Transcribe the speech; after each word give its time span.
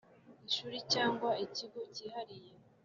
ishuri 0.49 0.77
cyangwa 0.93 1.29
ak 1.33 1.41
ikigo 1.45 1.79
cyihariye 1.93 2.51